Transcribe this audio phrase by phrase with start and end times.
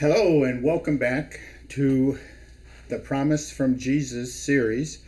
[0.00, 1.38] Hello, and welcome back
[1.68, 2.18] to
[2.88, 4.98] the Promise from Jesus series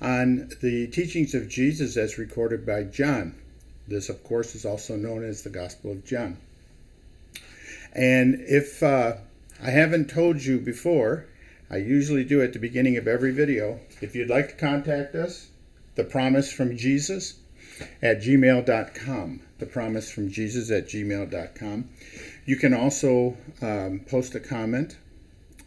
[0.00, 3.34] on the teachings of Jesus as recorded by John.
[3.88, 6.36] This, of course, is also known as the Gospel of John.
[7.92, 9.16] And if uh,
[9.60, 11.26] I haven't told you before,
[11.68, 13.80] I usually do at the beginning of every video.
[14.00, 15.48] If you'd like to contact us,
[15.96, 17.40] the promise from Jesus
[18.00, 19.40] at gmail.com.
[19.58, 21.88] The promise from Jesus at gmail.com.
[22.46, 24.96] You can also um, post a comment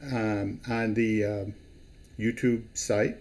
[0.01, 1.45] um, on the uh,
[2.17, 3.17] YouTube site,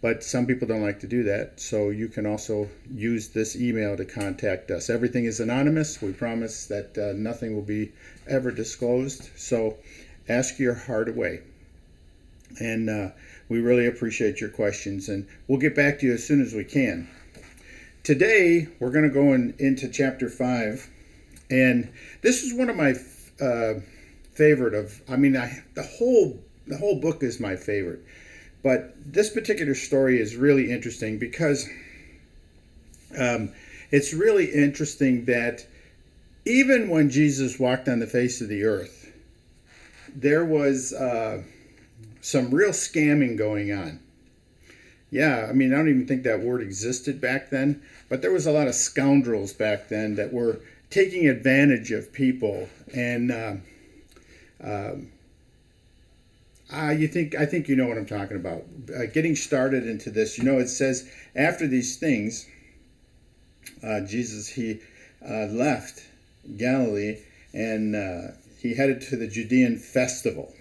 [0.00, 1.58] but some people don't like to do that.
[1.60, 4.88] So you can also use this email to contact us.
[4.88, 6.00] Everything is anonymous.
[6.00, 7.90] We promise that uh, nothing will be
[8.28, 9.30] ever disclosed.
[9.36, 9.78] So
[10.28, 11.40] ask your heart away.
[12.60, 13.10] And uh,
[13.48, 16.64] we really appreciate your questions, and we'll get back to you as soon as we
[16.64, 17.08] can.
[18.04, 20.90] Today, we're going to go in, into chapter 5,
[21.52, 21.92] and
[22.22, 22.94] this is one of my
[23.40, 23.80] uh,
[24.32, 28.00] favorite of, I mean, I, the whole the whole book is my favorite.
[28.62, 31.68] But this particular story is really interesting because
[33.18, 33.52] um,
[33.90, 35.66] it's really interesting that
[36.46, 39.12] even when Jesus walked on the face of the earth,
[40.14, 41.42] there was uh,
[42.20, 44.00] some real scamming going on.
[45.10, 48.46] Yeah, I mean, I don't even think that word existed back then, but there was
[48.46, 50.60] a lot of scoundrels back then that were
[50.92, 53.32] taking advantage of people and.
[53.32, 53.56] Uh,
[56.72, 58.62] uh, you think I think you know what I'm talking about.
[58.96, 62.48] Uh, getting started into this, you know, it says after these things,
[63.82, 64.80] uh, Jesus he
[65.28, 66.02] uh, left
[66.56, 67.18] Galilee
[67.52, 70.54] and uh, he headed to the Judean festival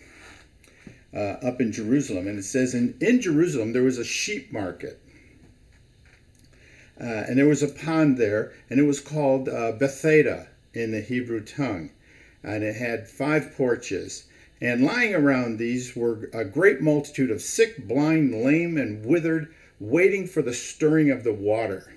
[1.13, 4.99] up in Jerusalem, and it says in in Jerusalem there was a sheep market.
[7.01, 11.01] Uh, and there was a pond there, and it was called uh, Bethesda in the
[11.01, 11.89] Hebrew tongue,
[12.43, 14.25] and it had five porches
[14.61, 20.27] and lying around these were a great multitude of sick, blind, lame, and withered, waiting
[20.27, 21.91] for the stirring of the water.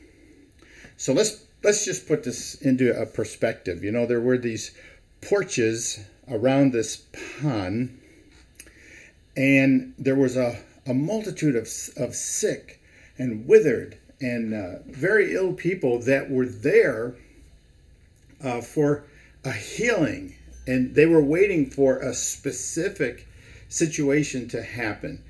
[0.97, 3.85] So let's let's just put this into a perspective.
[3.85, 4.75] You know, there were these
[5.21, 7.03] porches around this
[7.43, 8.01] pond,
[9.37, 11.69] and there was a, a multitude of,
[11.99, 12.81] of sick
[13.19, 17.15] and withered and uh, very ill people that were there
[18.43, 19.05] uh, for
[19.45, 20.35] a healing
[20.67, 23.27] and they were waiting for a specific
[23.69, 25.23] situation to happen.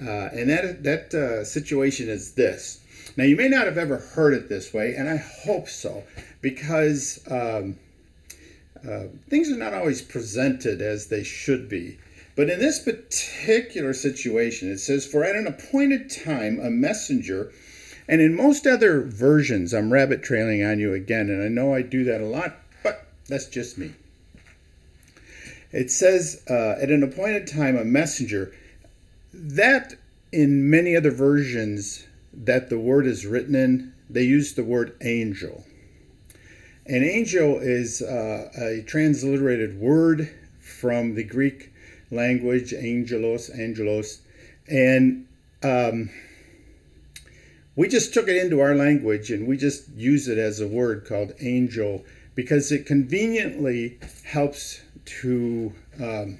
[0.00, 2.80] Uh, and that that uh, situation is this.
[3.16, 6.02] Now, you may not have ever heard it this way, and I hope so,
[6.40, 7.76] because um,
[8.88, 11.98] uh, things are not always presented as they should be.
[12.34, 17.52] But in this particular situation, it says, For at an appointed time, a messenger,
[18.08, 21.82] and in most other versions, I'm rabbit trailing on you again, and I know I
[21.82, 23.92] do that a lot, but that's just me.
[25.70, 28.52] It says, uh, at an appointed time, a messenger.
[29.32, 29.94] That,
[30.30, 35.64] in many other versions that the word is written in, they use the word angel.
[36.84, 40.28] An angel is uh, a transliterated word
[40.60, 41.72] from the Greek
[42.10, 44.20] language, angelos, angelos.
[44.68, 45.26] And
[45.62, 46.10] um,
[47.76, 51.06] we just took it into our language and we just use it as a word
[51.06, 56.38] called angel because it conveniently helps to um,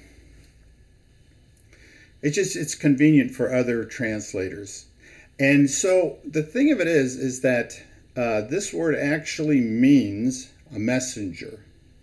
[2.21, 4.85] it's just it's convenient for other translators.
[5.39, 7.73] And so the thing of it is is that
[8.15, 11.59] uh, this word actually means a messenger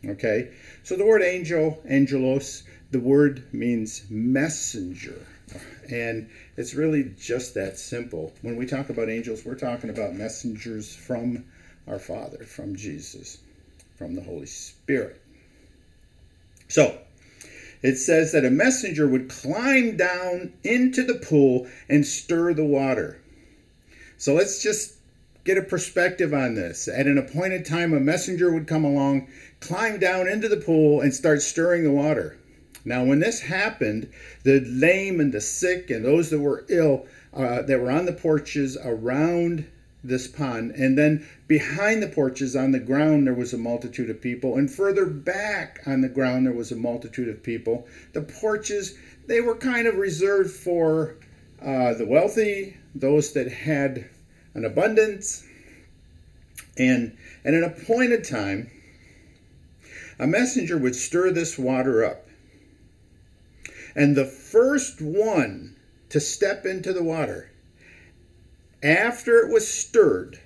[0.07, 0.51] okay?
[0.83, 5.27] So the word angel angelos the word means messenger
[5.91, 10.95] and it's really just that simple when we talk about angels we're talking about messengers
[10.95, 11.45] from
[11.87, 13.39] our father from jesus
[13.97, 15.21] from the holy spirit
[16.69, 16.99] so
[17.83, 23.19] it says that a messenger would climb down into the pool and stir the water.
[24.19, 24.97] So let's just
[25.45, 26.89] get a perspective on this.
[26.89, 29.29] At an appointed time, a messenger would come along,
[29.61, 32.37] climb down into the pool, and start stirring the water.
[32.85, 34.11] Now, when this happened,
[34.43, 38.13] the lame and the sick and those that were ill uh, that were on the
[38.13, 39.67] porches around
[40.03, 40.73] this pond.
[40.73, 44.57] And then behind the porches on the ground, there was a multitude of people.
[44.57, 47.87] And further back on the ground, there was a multitude of people.
[48.13, 48.97] The porches,
[49.27, 51.17] they were kind of reserved for
[51.63, 54.09] uh, the wealthy, those that had
[54.55, 55.47] an abundance.
[56.79, 58.71] And at an appointed time,
[60.19, 62.27] a messenger would stir this water up.
[63.95, 65.77] And the first one
[66.11, 67.51] to step into the water
[68.83, 70.41] after it was stirred,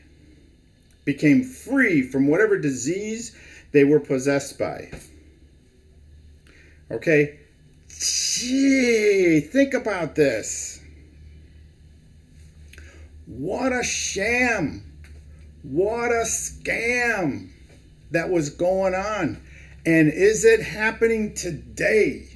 [1.05, 3.37] became free from whatever disease
[3.73, 4.91] they were possessed by.
[6.91, 7.39] Okay?
[7.89, 10.81] Gee, think about this.
[13.27, 14.93] What a sham.
[15.63, 17.51] What a scam
[18.11, 19.41] that was going on.
[19.87, 22.34] And is it happening today?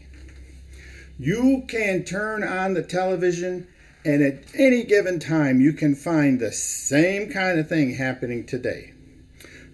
[1.19, 3.67] You can turn on the television,
[4.05, 8.93] and at any given time, you can find the same kind of thing happening today.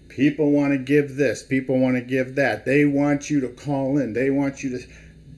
[0.09, 2.65] People want to give this, people want to give that.
[2.65, 4.87] They want you to call in, they want you to,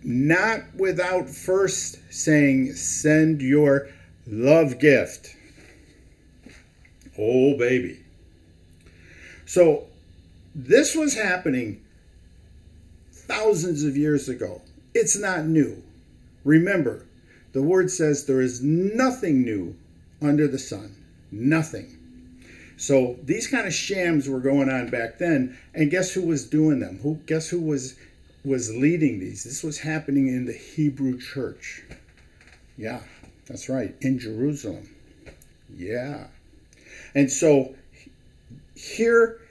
[0.02, 3.90] not without first saying, send your
[4.26, 5.36] love gift.
[7.20, 8.00] Oh, baby.
[9.46, 9.88] So,
[10.56, 11.84] this was happening
[13.12, 14.62] thousands of years ago.
[14.94, 15.84] It's not new.
[16.48, 17.06] Remember,
[17.52, 19.76] the word says there is nothing new
[20.22, 20.96] under the sun.
[21.30, 21.98] Nothing.
[22.78, 26.80] So these kind of shams were going on back then, and guess who was doing
[26.80, 27.00] them?
[27.04, 27.96] Who guess who was
[28.46, 29.44] was leading these?
[29.44, 31.84] This was happening in the Hebrew church.
[32.78, 33.02] Yeah,
[33.46, 34.88] that's right, in Jerusalem.
[35.76, 36.28] Yeah.
[37.14, 37.76] And so
[38.74, 39.42] here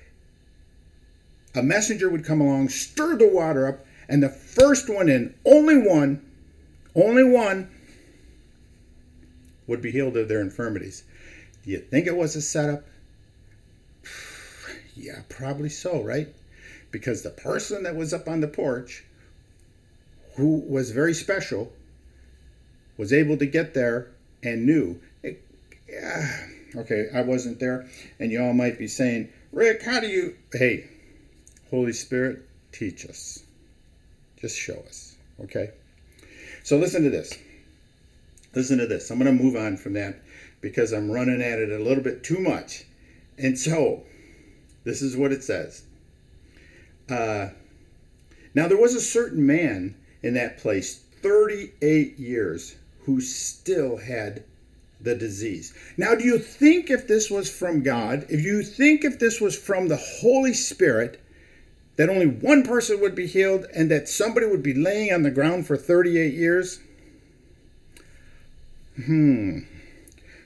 [1.54, 5.76] a messenger would come along, stir the water up, and the first one in, only
[5.76, 6.22] one,
[6.96, 7.70] only one,
[9.66, 11.04] would be healed of their infirmities.
[11.64, 12.84] Do you think it was a setup?
[14.98, 16.28] Yeah, probably so, right?
[16.90, 19.04] Because the person that was up on the porch,
[20.37, 21.70] who was very special,
[22.96, 24.08] was able to get there
[24.42, 24.99] and knew.
[25.22, 25.42] It,
[25.87, 26.46] yeah,
[26.76, 27.87] okay, I wasn't there,
[28.19, 30.34] and y'all might be saying, Rick, how do you.
[30.50, 30.88] Hey,
[31.69, 33.44] Holy Spirit, teach us.
[34.40, 35.72] Just show us, okay?
[36.66, 37.32] So listen to this.
[38.52, 39.08] Listen to this.
[39.08, 40.16] I'm going to move on from that
[40.60, 42.82] because I'm running at it a little bit too much.
[43.38, 44.02] And so,
[44.82, 45.84] this is what it says.
[47.08, 47.50] Uh,
[48.52, 54.42] now, there was a certain man in that place, 38 years, who still had
[55.00, 55.72] the disease.
[55.96, 59.56] Now, do you think if this was from God, if you think if this was
[59.56, 61.22] from the Holy Spirit,
[61.96, 65.31] that only one person would be healed and that somebody would be laying on the
[65.31, 66.81] ground for 38 years?
[69.04, 69.60] Hmm.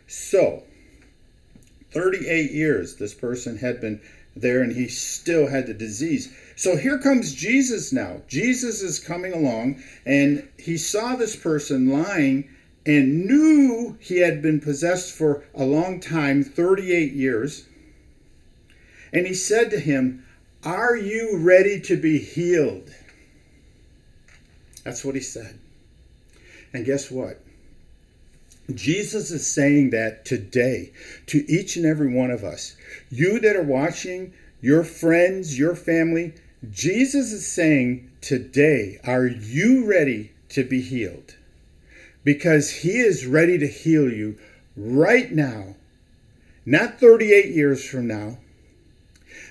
[0.07, 0.65] So,
[1.93, 4.01] 38 years this person had been
[4.37, 6.33] there and he still had the disease.
[6.57, 8.23] So here comes Jesus now.
[8.29, 12.49] Jesus is coming along and he saw this person lying
[12.87, 17.67] and knew he had been possessed for a long time 38 years.
[19.13, 20.25] And he said to him,
[20.65, 22.91] Are you ready to be healed?
[24.85, 25.59] That's what he said.
[26.75, 27.41] And guess what?
[28.75, 30.93] Jesus is saying that today
[31.27, 32.77] to each and every one of us.
[33.09, 36.35] You that are watching, your friends, your family,
[36.71, 41.37] Jesus is saying today, are you ready to be healed?
[42.23, 44.39] Because he is ready to heal you
[44.77, 45.75] right now,
[46.67, 48.37] not 38 years from now,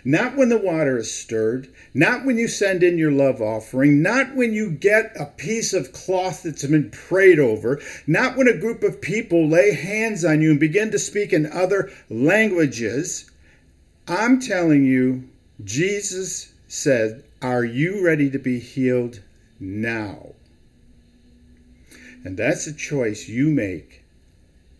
[0.03, 4.35] not when the water is stirred, not when you send in your love offering, not
[4.35, 8.83] when you get a piece of cloth that's been prayed over, not when a group
[8.83, 13.29] of people lay hands on you and begin to speak in other languages.
[14.07, 15.27] I'm telling you,
[15.63, 19.21] Jesus said, Are you ready to be healed
[19.59, 20.33] now?
[22.23, 24.03] And that's a choice you make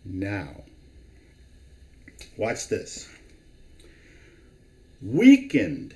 [0.04, 0.64] now.
[2.36, 3.08] Watch this
[5.02, 5.94] weakened.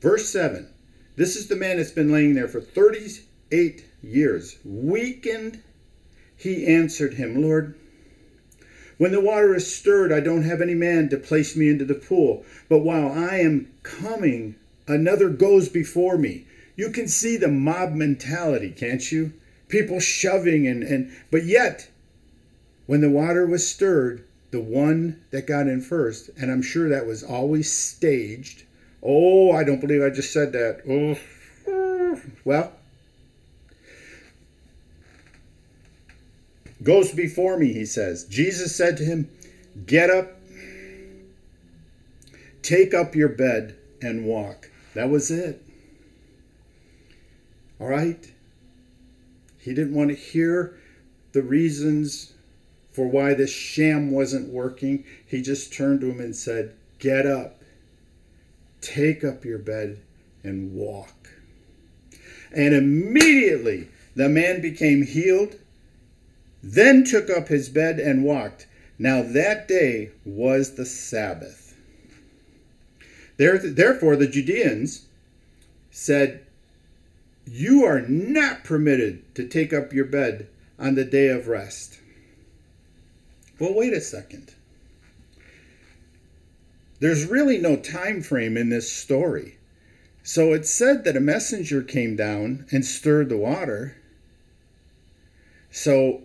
[0.00, 0.68] Verse 7.
[1.16, 4.58] This is the man that's been laying there for 38 years.
[4.64, 5.62] Weakened,
[6.36, 7.74] he answered him, Lord,
[8.96, 11.94] when the water is stirred, I don't have any man to place me into the
[11.94, 12.44] pool.
[12.68, 16.46] But while I am coming, another goes before me.
[16.76, 19.32] You can see the mob mentality, can't you?
[19.68, 21.88] People shoving and, and but yet,
[22.86, 27.06] when the water was stirred, the one that got in first, and I'm sure that
[27.06, 28.64] was always staged.
[29.02, 30.82] Oh, I don't believe I just said that.
[30.88, 32.72] Oh, well,
[36.82, 38.24] goes before me, he says.
[38.24, 39.28] Jesus said to him,
[39.86, 40.32] Get up,
[42.62, 44.70] take up your bed, and walk.
[44.94, 45.62] That was it.
[47.78, 48.32] All right?
[49.58, 50.78] He didn't want to hear
[51.32, 52.32] the reasons
[53.00, 57.62] for why this sham wasn't working, he just turned to him and said, Get up,
[58.82, 60.02] take up your bed,
[60.44, 61.30] and walk.
[62.52, 65.54] And immediately the man became healed,
[66.62, 68.66] then took up his bed and walked.
[68.98, 71.74] Now that day was the Sabbath.
[73.38, 75.06] Therefore, the Judeans
[75.90, 76.44] said,
[77.46, 81.99] You are not permitted to take up your bed on the day of rest.
[83.60, 84.54] Well, wait a second.
[86.98, 89.58] There's really no time frame in this story.
[90.22, 93.96] So it said that a messenger came down and stirred the water.
[95.70, 96.22] So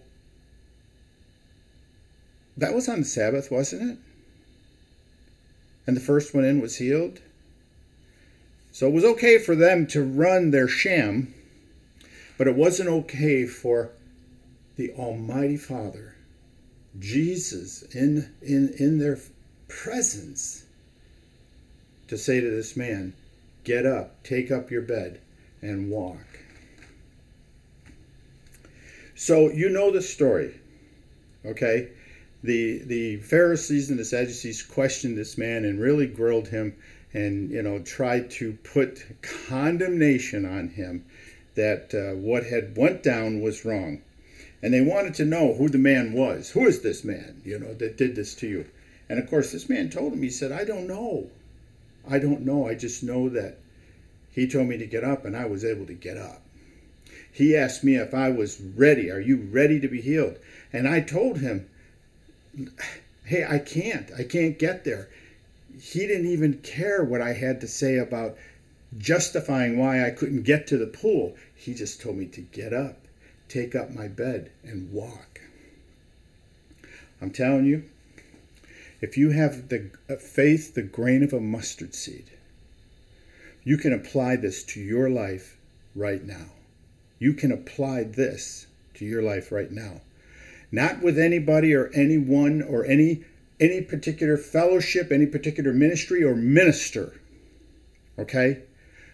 [2.58, 3.98] that was on the Sabbath, wasn't it?
[5.86, 7.20] And the first one in was healed.
[8.72, 11.34] So it was okay for them to run their sham,
[12.38, 13.92] but it wasn't okay for
[14.75, 16.14] the Almighty Father,
[17.00, 19.20] Jesus, in, in, in their
[19.68, 20.66] presence,
[22.08, 23.14] to say to this man,
[23.64, 25.20] Get up, take up your bed,
[25.62, 26.36] and walk.
[29.16, 30.60] So you know the story,
[31.44, 31.90] okay?
[32.44, 36.75] The the Pharisees and the Sadducees questioned this man and really grilled him,
[37.12, 41.06] and you know tried to put condemnation on him
[41.56, 44.02] that uh, what had went down was wrong,
[44.65, 46.50] and they wanted to know who the man was.
[46.50, 47.39] Who is this man?
[47.45, 48.65] You know that did this to you?
[49.07, 50.24] And of course, this man told him.
[50.24, 51.29] He said, "I don't know.
[52.10, 52.67] I don't know.
[52.67, 53.60] I just know that
[54.31, 56.41] he told me to get up, and I was able to get up.
[57.31, 59.12] He asked me if I was ready.
[59.12, 60.39] Are you ready to be healed?
[60.74, 61.69] And I told him,
[63.24, 64.12] Hey, I can't.
[64.17, 65.10] I can't get there.
[65.79, 68.36] He didn't even care what I had to say about
[68.98, 71.36] justifying why I couldn't get to the pool.
[71.53, 73.04] He just told me to get up,
[73.48, 75.42] take up my bed, and walk.
[77.22, 77.84] I'm telling you,
[79.02, 82.32] if you have the uh, faith, the grain of a mustard seed,
[83.64, 85.58] you can apply this to your life
[85.96, 86.48] right now.
[87.20, 90.02] You can apply this to your life right now.
[90.72, 93.24] Not with anybody or anyone or any
[93.60, 97.14] any particular fellowship, any particular ministry or minister.
[98.20, 98.64] Okay?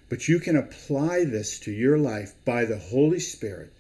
[0.10, 3.72] But you can apply this to your life by the Holy Spirit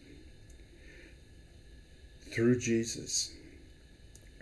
[2.31, 3.33] through Jesus,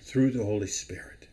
[0.01, 1.27] through the Holy Spirit.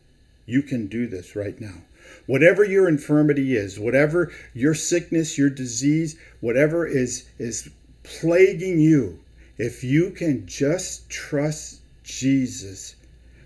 [0.45, 1.81] You can do this right now.
[2.25, 7.69] Whatever your infirmity is, whatever your sickness, your disease, whatever is, is
[8.03, 9.19] plaguing you,
[9.57, 12.95] if you can just trust Jesus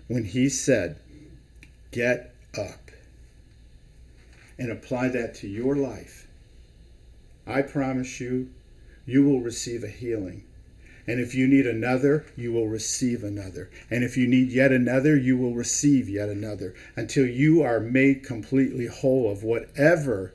[0.08, 0.96] when he said,
[1.90, 2.90] Get up,
[4.58, 6.28] and apply that to your life,
[7.46, 8.50] I promise you,
[9.04, 10.44] you will receive a healing
[11.06, 13.70] and if you need another, you will receive another.
[13.90, 18.22] And if you need yet another, you will receive yet another until you are made
[18.22, 20.32] completely whole of whatever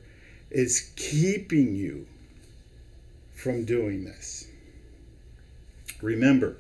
[0.52, 2.06] is keeping you
[3.34, 4.48] from doing this.
[6.02, 6.58] Remember,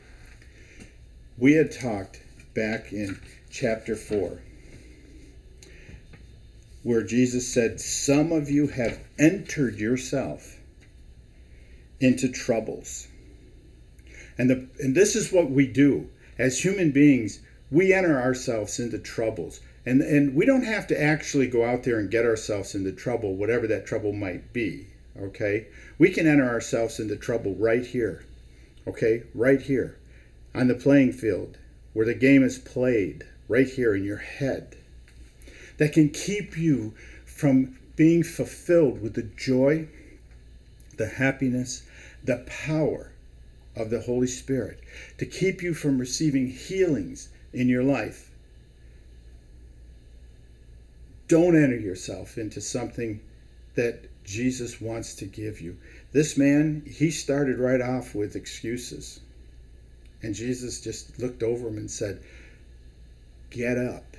[1.38, 2.22] we had talked
[2.54, 4.40] back in chapter 4
[6.84, 10.58] where Jesus said, Some of you have entered yourself
[12.00, 13.08] into troubles
[14.38, 17.40] and, the, and this is what we do as human beings.
[17.72, 19.60] We enter ourselves into troubles.
[19.86, 23.36] And, and we don't have to actually go out there and get ourselves into trouble,
[23.36, 24.88] whatever that trouble might be.
[25.20, 25.68] Okay?
[25.98, 28.26] We can enter ourselves into trouble right here.
[28.86, 29.24] Okay?
[29.34, 29.98] Right here.
[30.54, 31.58] On the playing field
[31.94, 34.76] where the game is played, right here in your head.
[35.78, 36.94] That can keep you
[37.26, 39.88] from being fulfilled with the joy,
[40.98, 41.84] the happiness,
[42.24, 43.12] the power
[43.78, 44.80] of the Holy Spirit
[45.18, 48.32] to keep you from receiving healings in your life.
[51.28, 53.20] Don't enter yourself into something
[53.76, 55.78] that Jesus wants to give you.
[56.12, 59.20] This man, he started right off with excuses.
[60.22, 62.22] And Jesus just looked over him and said,
[63.50, 64.18] Get up.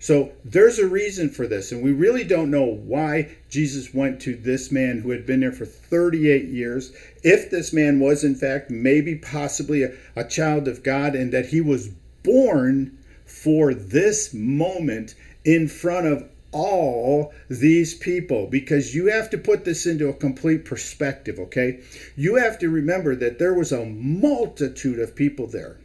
[0.00, 4.36] So there's a reason for this, and we really don't know why Jesus went to
[4.36, 6.92] this man who had been there for 38 years.
[7.24, 11.46] If this man was, in fact, maybe possibly a, a child of God, and that
[11.46, 11.88] he was
[12.22, 19.64] born for this moment in front of all these people because you have to put
[19.64, 21.80] this into a complete perspective, okay?
[22.16, 25.78] You have to remember that there was a multitude of people there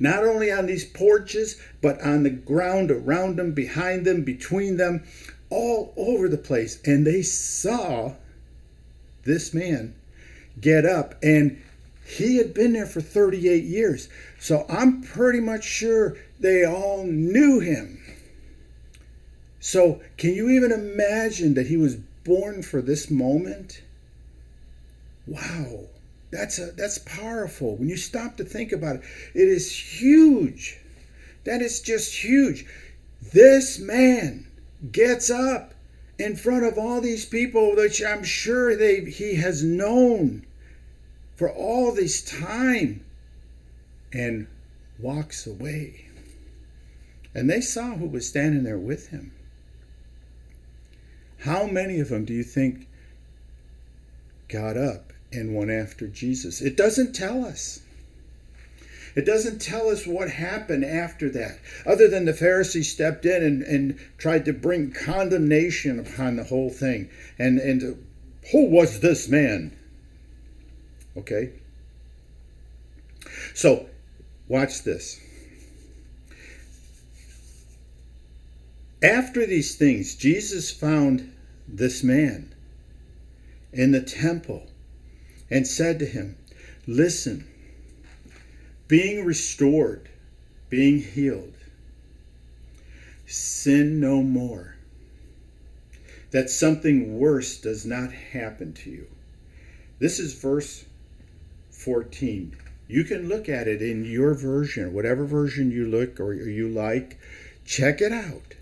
[0.00, 5.04] not only on these porches, but on the ground around them, behind them, between them,
[5.50, 6.80] all over the place.
[6.84, 8.14] And they saw
[9.24, 9.94] this man
[10.58, 11.62] get up, and
[12.04, 14.08] he had been there for 38 years.
[14.38, 17.98] So I'm pretty much sure they all knew him.
[19.62, 23.82] So, can you even imagine that he was born for this moment?
[25.26, 25.89] Wow.
[26.30, 27.76] That's a, that's powerful.
[27.76, 29.02] When you stop to think about it,
[29.34, 29.70] it is
[30.00, 30.78] huge.
[31.44, 32.66] That is just huge.
[33.32, 34.46] This man
[34.92, 35.74] gets up
[36.18, 40.46] in front of all these people, which I'm sure they he has known
[41.34, 43.04] for all this time,
[44.12, 44.46] and
[44.98, 46.06] walks away.
[47.34, 49.32] And they saw who was standing there with him.
[51.38, 52.86] How many of them do you think
[54.48, 56.60] got up and went after Jesus?
[56.60, 57.80] It doesn't tell us.
[59.16, 63.62] It doesn't tell us what happened after that, other than the Pharisees stepped in and,
[63.62, 67.10] and tried to bring condemnation upon the whole thing.
[67.38, 68.06] And, and
[68.52, 69.76] who was this man?
[71.16, 71.50] Okay?
[73.54, 73.86] So,
[74.48, 75.20] watch this.
[79.02, 81.32] After these things, Jesus found
[81.66, 82.54] this man
[83.72, 84.69] in the temple
[85.50, 86.36] and said to him,
[86.86, 87.46] Listen,
[88.88, 90.08] being restored,
[90.68, 91.54] being healed,
[93.26, 94.76] sin no more,
[96.30, 99.06] that something worse does not happen to you.
[99.98, 100.84] This is verse
[101.70, 102.56] 14.
[102.88, 107.18] You can look at it in your version, whatever version you look or you like.
[107.64, 108.54] Check it out.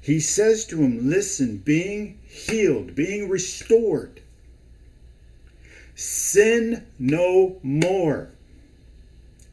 [0.00, 4.20] He says to him, Listen, being healed, being restored,
[6.00, 8.30] sin no more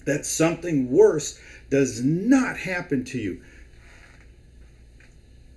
[0.06, 1.39] that something worse
[1.70, 3.42] does not happen to you.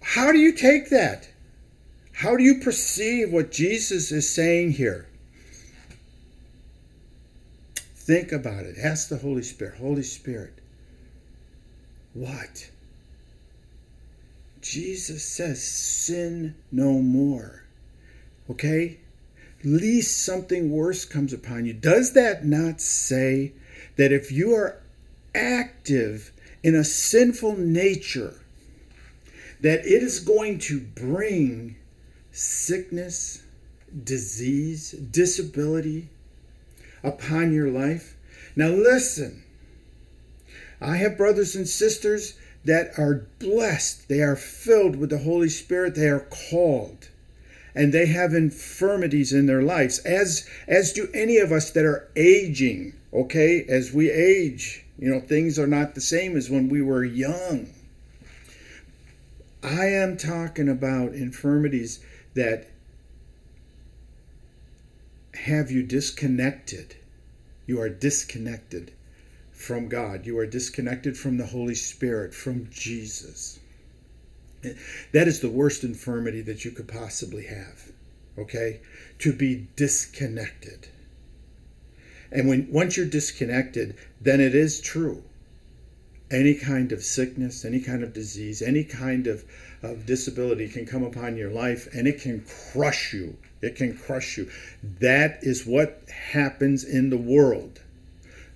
[0.02, 1.28] How do you take that?
[2.12, 5.06] How do you perceive what Jesus is saying here?
[7.94, 8.76] Think about it.
[8.76, 9.78] Ask the Holy Spirit.
[9.78, 10.54] Holy Spirit,
[12.12, 12.68] what?
[14.60, 17.62] Jesus says, sin no more.
[18.50, 18.98] Okay?
[19.62, 21.72] Least something worse comes upon you.
[21.72, 23.52] Does that not say
[23.96, 24.80] that if you are
[25.34, 28.34] active in a sinful nature,
[29.60, 31.76] that it is going to bring
[32.32, 33.42] sickness,
[34.04, 36.08] disease, disability
[37.02, 38.16] upon your life.
[38.56, 39.42] Now, listen,
[40.80, 45.94] I have brothers and sisters that are blessed, they are filled with the Holy Spirit,
[45.94, 47.08] they are called.
[47.74, 52.08] And they have infirmities in their lives, as as do any of us that are
[52.16, 56.80] aging Okay, as we age, you know, things are not the same as when we
[56.80, 57.68] were young.
[59.62, 62.00] I am talking about infirmities
[62.34, 62.68] that
[65.34, 66.96] have you disconnected.
[67.66, 68.92] You are disconnected
[69.52, 70.24] from God.
[70.24, 73.58] You are disconnected from the Holy Spirit, from Jesus.
[75.12, 77.92] That is the worst infirmity that you could possibly have.
[78.38, 78.80] Okay?
[79.20, 80.88] To be disconnected.
[82.32, 85.24] And when once you're disconnected, then it is true.
[86.30, 89.44] Any kind of sickness, any kind of disease, any kind of,
[89.82, 93.36] of disability can come upon your life and it can crush you.
[93.62, 94.48] It can crush you.
[95.00, 97.80] That is what happens in the world.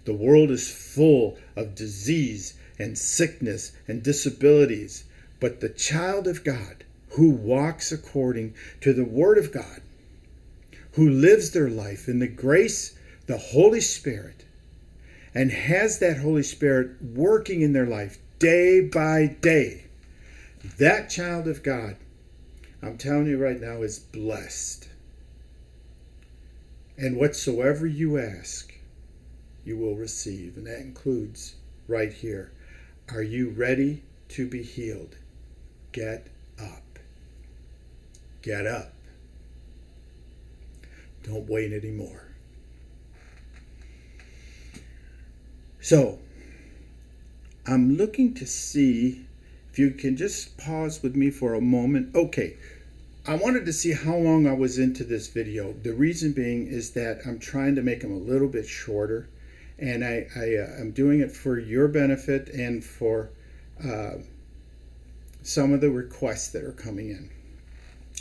[0.05, 5.05] The world is full of disease and sickness and disabilities.
[5.45, 9.83] But the child of God who walks according to the Word of God,
[10.93, 14.47] who lives their life in the grace the Holy Spirit
[15.35, 19.85] and has that Holy Spirit working in their life day by day,
[20.79, 21.99] that child of God,
[22.81, 24.89] I'm telling you right now, is blessed.
[26.97, 28.73] And whatsoever you ask,
[29.63, 30.57] you will receive.
[30.57, 32.51] And that includes right here.
[33.11, 35.17] Are you ready to be healed?
[35.95, 36.27] Get
[36.61, 36.99] up.
[38.43, 38.93] Get up.
[41.23, 42.33] Don't wait anymore.
[45.81, 46.19] So,
[47.65, 49.25] I'm looking to see
[49.71, 52.13] if you can just pause with me for a moment.
[52.17, 52.57] Okay,
[53.25, 55.75] I wanted to see how long I was into this video.
[55.75, 59.29] The reason being is that I'm trying to make them a little bit shorter,
[59.79, 63.31] and I, I uh, am doing it for your benefit and for
[63.81, 64.15] uh,
[65.45, 67.31] some of the requests that are coming in.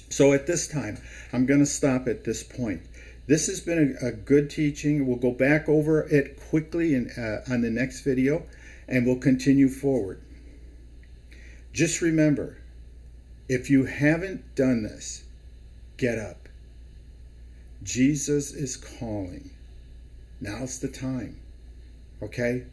[0.10, 2.84] So at this time, I'm going to stop at this point.
[3.26, 5.08] This has been a, a good teaching.
[5.08, 8.46] We'll go back over it quickly in, uh, on the next video
[8.88, 10.22] and we'll continue forward.
[11.72, 12.58] Just remember,
[13.48, 15.24] if you haven't done this,
[15.98, 16.50] get up.
[17.82, 19.50] Jesus is calling.
[20.40, 21.40] Now's the time.
[22.22, 22.66] Okay?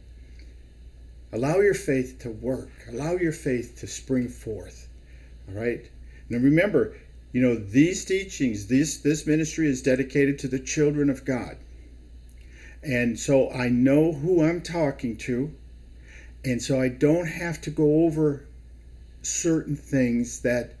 [1.33, 2.69] Allow your faith to work.
[2.89, 4.89] Allow your faith to spring forth.
[5.47, 5.89] All right?
[6.29, 6.95] Now remember,
[7.31, 11.57] you know, these teachings, this this ministry is dedicated to the children of God.
[12.83, 15.53] And so I know who I'm talking to,
[16.43, 18.45] and so I don't have to go over
[19.21, 20.73] certain things that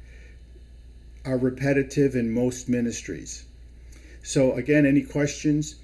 [1.25, 3.45] are repetitive in most ministries.
[4.23, 5.75] So, again, any questions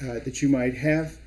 [0.00, 1.18] uh, that you might have,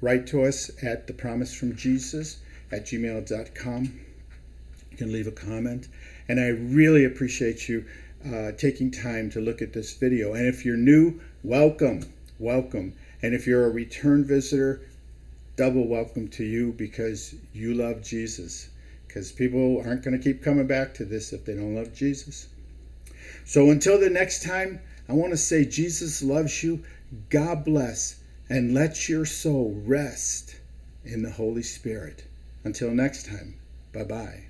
[0.00, 2.38] write to us at the promise from Jesus
[2.70, 4.00] at gmail.com.
[4.90, 5.88] You can leave a comment.
[6.28, 7.84] And I really appreciate you
[8.24, 10.34] uh, taking time to look at this video.
[10.34, 12.94] And if you're new, welcome, welcome.
[13.22, 14.82] And if you're a return visitor,
[15.56, 18.68] double welcome to you because you love Jesus.
[19.06, 22.48] Because people aren't going to keep coming back to this if they don't love Jesus.
[23.44, 26.82] So until the next time, I want to say Jesus loves you.
[27.30, 28.16] God bless.
[28.48, 30.56] And let your soul rest
[31.04, 32.24] in the Holy Spirit.
[32.64, 33.56] Until next time,
[33.92, 34.44] bye bye.